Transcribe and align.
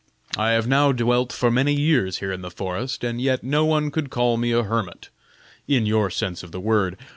I 0.35 0.53
have 0.53 0.65
now 0.65 0.91
dwelt 0.91 1.31
for 1.31 1.51
many 1.51 1.75
years 1.79 2.17
here 2.17 2.31
in 2.31 2.41
the 2.41 2.49
forest, 2.49 3.03
and 3.03 3.21
yet 3.21 3.43
no 3.43 3.65
one 3.65 3.91
could 3.91 4.09
call 4.09 4.35
me 4.35 4.51
a 4.51 4.63
hermit, 4.63 5.09
in 5.67 5.85
your 5.85 6.09
sense 6.09 6.41
of 6.41 6.51
the 6.51 6.59
word. 6.59 6.97